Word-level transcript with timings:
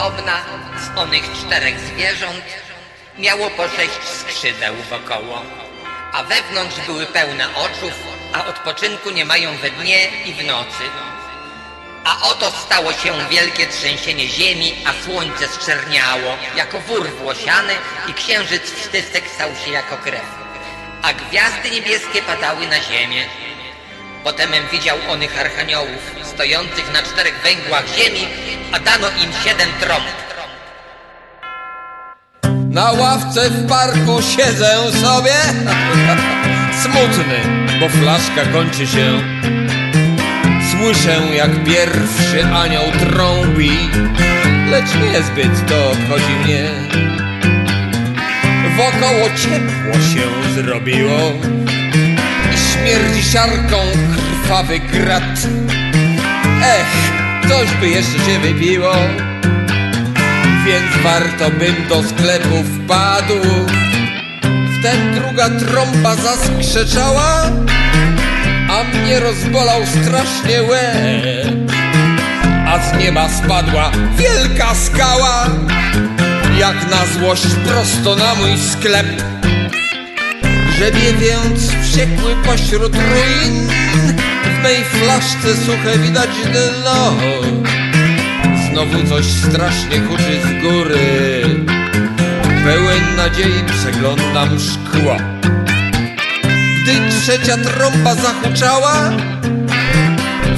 osobna 0.00 0.40
z 0.76 0.98
onych 0.98 1.32
czterech 1.32 1.80
zwierząt 1.80 2.44
miało 3.18 3.50
po 3.50 3.68
sześć 3.68 4.00
skrzydeł 4.04 4.74
wokoło, 4.90 5.42
a 6.12 6.22
wewnątrz 6.22 6.80
były 6.86 7.06
pełne 7.06 7.48
oczów, 7.54 7.92
a 8.32 8.46
odpoczynku 8.46 9.10
nie 9.10 9.24
mają 9.24 9.56
we 9.56 9.70
dnie 9.70 10.08
i 10.26 10.34
w 10.34 10.44
nocy. 10.44 10.84
A 12.04 12.28
oto 12.28 12.50
stało 12.50 12.92
się 12.92 13.28
wielkie 13.30 13.66
trzęsienie 13.66 14.28
ziemi, 14.28 14.74
a 14.86 15.04
słońce 15.04 15.48
zczerniało 15.48 16.36
jako 16.56 16.80
wór 16.80 17.10
włosiany 17.10 17.72
i 18.08 18.14
księżyc 18.14 18.62
wstysek 18.62 19.24
stał 19.34 19.50
się 19.64 19.70
jako 19.70 19.96
krew. 19.96 20.26
A 21.02 21.12
gwiazdy 21.12 21.70
niebieskie 21.70 22.22
padały 22.22 22.66
na 22.66 22.82
ziemię. 22.82 23.24
Potemem 24.24 24.64
widział 24.72 24.96
onych 25.10 25.40
archaniołów, 25.40 26.14
stojących 26.22 26.92
na 26.92 27.02
czterech 27.02 27.34
węgłach 27.44 27.84
ziemi, 27.96 28.26
a 28.72 28.78
dano 28.80 29.06
im 29.24 29.32
siedem 29.44 29.68
trąb. 29.80 30.04
Na 32.70 32.92
ławce 32.92 33.50
w 33.50 33.68
parku 33.68 34.22
siedzę 34.22 34.76
sobie. 35.00 35.34
Smutny, 36.82 37.68
bo 37.80 37.88
flaszka 37.88 38.46
kończy 38.52 38.86
się. 38.86 39.22
Słyszę 40.70 41.20
jak 41.36 41.64
pierwszy 41.64 42.44
anioł 42.54 42.84
trąbi 43.00 43.70
Lecz 44.70 44.94
niezbyt 45.12 45.68
to 45.68 45.90
obchodzi 45.90 46.32
mnie. 46.44 46.70
Wokoło 48.76 49.28
ciepło 49.36 49.94
się 49.94 50.52
zrobiło 50.54 51.18
siarką 53.32 53.76
krwawy 54.44 54.80
grat 54.80 55.46
Ech, 56.62 57.12
coś 57.48 57.70
by 57.80 57.88
jeszcze 57.88 58.18
się 58.18 58.38
wypiło 58.38 58.94
więc 60.66 61.02
warto 61.04 61.50
bym 61.50 61.88
do 61.88 62.02
sklepu 62.02 62.64
wpadł. 62.64 63.40
Wtem 64.78 65.14
druga 65.14 65.50
trąba 65.50 66.14
zaskrzeczała, 66.14 67.42
a 68.70 68.84
mnie 68.84 69.20
rozbolał 69.20 69.80
strasznie 69.86 70.62
łeb. 70.62 71.70
A 72.66 72.78
z 72.78 72.98
nieba 72.98 73.28
spadła 73.28 73.90
wielka 74.16 74.74
skała, 74.74 75.46
jak 76.58 76.90
na 76.90 77.06
złość 77.18 77.46
prosto 77.66 78.16
na 78.16 78.34
mój 78.34 78.58
sklep. 78.58 79.39
Grzebie 80.80 81.12
więc 81.12 81.72
wściekły 81.82 82.36
pośród 82.44 82.94
ruin, 82.94 83.68
w 84.44 84.62
mej 84.62 84.84
flaszce 84.84 85.56
suche 85.66 85.98
widać 85.98 86.30
dno. 86.52 87.16
Znowu 88.70 89.08
coś 89.08 89.24
strasznie 89.24 90.00
huczy 90.00 90.40
z 90.44 90.62
góry. 90.62 91.42
Pełen 92.64 93.16
nadziei 93.16 93.64
przeglądam 93.66 94.48
szkło. 94.60 95.16
Gdy 96.82 96.92
trzecia 97.10 97.56
trąba 97.56 98.14
zahuczała 98.14 99.10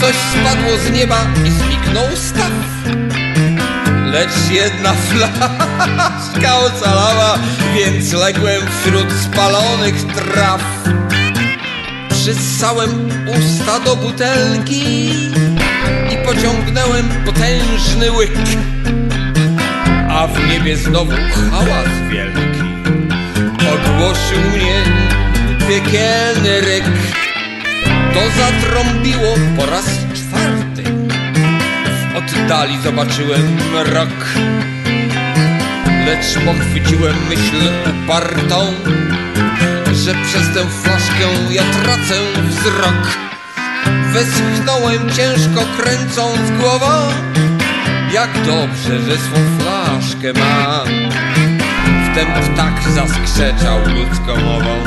Coś 0.01 0.17
spadło 0.17 0.79
z 0.79 0.91
nieba 0.91 1.27
i 1.47 1.51
zniknął 1.51 2.17
staw 2.17 2.42
Lecz 4.23 4.51
jedna 4.51 4.93
flaszka 4.93 6.59
ocalała 6.59 7.39
Więc 7.75 8.13
ległem 8.13 8.63
wśród 8.81 9.13
spalonych 9.13 10.03
traw 10.15 10.63
Przyssałem 12.11 13.11
usta 13.39 13.81
do 13.81 13.97
butelki 13.97 15.11
i 16.13 16.17
pociągnąłem 16.25 17.09
potężny 17.25 18.13
łyk. 18.13 18.33
A 20.11 20.27
w 20.27 20.49
niebie 20.49 20.77
znowu 20.77 21.13
hałas 21.51 21.89
wielki 22.11 22.63
ogłosił 23.59 24.39
mnie 24.39 24.85
piekielny 25.69 26.61
ryk. 26.61 26.85
To 28.15 28.21
zatrąbiło 28.41 29.35
po 29.57 29.67
raz. 29.67 29.87
W 32.33 32.45
oddali 32.45 32.83
zobaczyłem 32.83 33.57
mrok, 33.73 34.35
lecz 36.07 36.45
pochwyciłem 36.47 37.17
myśl 37.29 37.57
upartą, 37.91 38.75
że 39.93 40.15
przez 40.15 40.55
tę 40.55 40.67
flaszkę 40.83 41.27
ja 41.51 41.63
tracę 41.63 42.15
wzrok. 42.49 43.19
Westchnąłem 44.13 45.11
ciężko 45.11 45.65
kręcąc 45.79 46.51
głową 46.61 46.87
Jak 48.13 48.31
dobrze, 48.47 49.01
że 49.01 49.19
swą 49.19 49.39
flaszkę 49.59 50.33
mam. 50.33 50.87
Wtem 52.13 52.27
ptak 52.27 52.93
zaskrzeczał 52.95 53.79
ludzką 53.79 54.37
mową 54.37 54.85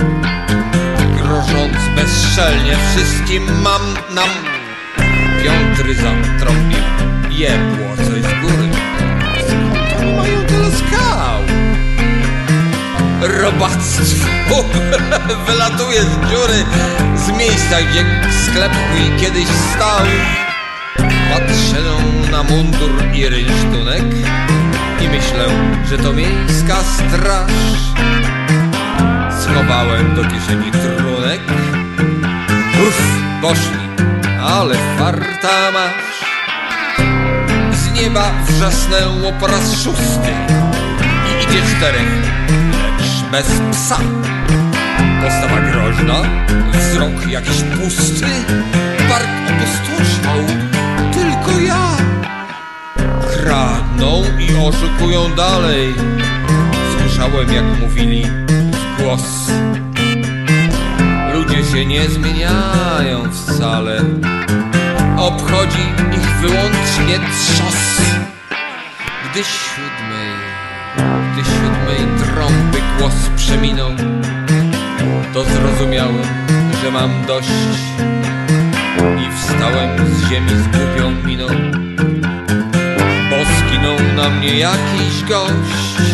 Grożąc 1.18 1.78
bezczelnie 1.96 2.78
wszystkim 2.92 3.44
mam 3.62 3.94
nam. 4.16 4.30
Piątry 5.44 5.96
zatrąbił 5.96 7.05
Jebło 7.38 7.96
coś 7.98 8.22
z 8.22 8.42
góry. 8.42 8.70
Skąd 9.48 10.02
oni 10.02 10.14
mają 10.14 10.46
tyle 10.48 10.72
skał? 10.72 11.42
Robactwo 13.42 14.66
wylatuje 15.48 16.02
z 16.02 16.30
dziury 16.30 16.66
Z 17.16 17.38
miejsca, 17.38 17.82
gdzie 17.90 18.06
sklep 18.46 18.72
mój 18.92 19.20
kiedyś 19.20 19.48
stał. 19.48 20.06
Patrzę 21.34 21.82
na 22.32 22.44
mundur 22.44 23.04
i 23.14 23.30
rynsztunek 23.30 24.04
I 25.02 25.08
myślę, 25.08 25.48
że 25.90 25.98
to 25.98 26.14
miejska 26.14 26.76
straż. 26.76 27.52
Schowałem 29.42 30.16
do 30.16 30.24
kieszeni 30.24 30.72
trunek. 30.72 31.42
Uff, 32.88 33.02
poszli, 33.42 34.06
ale 34.42 34.76
farta 34.98 35.72
masz 35.74 36.05
nieba 37.96 38.32
wrzasnęło 38.48 39.32
po 39.40 39.48
raz 39.48 39.74
szósty 39.84 40.32
I 41.30 41.44
idzie 41.44 41.62
czterech 41.78 42.36
bez 43.32 43.48
psa. 43.72 43.98
Postawa 45.24 45.62
groźna, 45.62 46.16
wzrok 46.74 47.28
jakiś 47.30 47.62
pusty, 47.62 48.26
park 49.10 49.28
opustoszał, 49.50 50.40
tylko 51.14 51.60
ja. 51.60 51.98
Kradną 53.34 54.24
i 54.40 54.68
oszukują 54.68 55.36
dalej. 55.36 55.94
Słyszałem, 56.98 57.54
jak 57.54 57.80
mówili 57.82 58.24
w 58.72 59.02
głos. 59.02 59.52
Ludzie 61.34 61.64
się 61.64 61.86
nie 61.86 62.10
zmieniają 62.10 63.32
wcale. 63.32 64.02
Obchodzi 65.26 65.86
ich 66.18 66.30
wyłącznie 66.42 67.20
trzos. 67.20 68.02
Gdy 69.32 69.44
siódmej 69.44 70.30
gdy 71.32 71.44
siódmej 71.44 72.18
trąby 72.18 72.78
głos 73.00 73.14
przeminął, 73.36 73.92
to 75.34 75.44
zrozumiałem, 75.44 76.24
że 76.82 76.92
mam 76.92 77.26
dość 77.28 77.50
i 79.00 79.38
wstałem 79.38 80.16
z 80.16 80.30
ziemi 80.30 80.50
z 80.50 80.68
głupią 80.68 81.12
miną, 81.28 81.48
bo 83.30 83.36
skinął 83.58 83.96
na 84.16 84.30
mnie 84.30 84.60
jakiś 84.60 85.24
gość. 85.30 86.12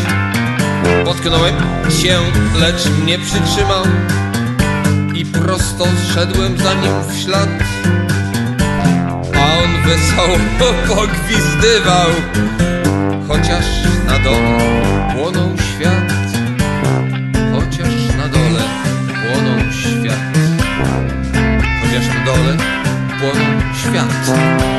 Potknąłem 1.05 1.55
się, 2.01 2.19
lecz 2.59 2.89
mnie 3.03 3.19
przytrzymał 3.19 3.83
i 5.15 5.25
prosto 5.25 5.85
zszedłem 6.03 6.57
za 6.57 6.73
nim 6.73 6.93
w 7.09 7.23
ślad. 7.23 7.49
Wesoło 9.85 10.37
pogwizdywał, 10.87 12.09
chociaż 13.27 13.65
na 14.07 14.19
dole 14.19 14.59
płonął 15.13 15.57
świat, 15.57 16.13
chociaż 17.53 18.17
na 18.17 18.27
dole 18.27 18.63
płonął 19.21 19.71
świat, 19.71 20.37
chociaż 21.81 22.07
na 22.07 22.25
dole 22.25 22.57
płonął 23.19 23.61
świat. 23.75 24.70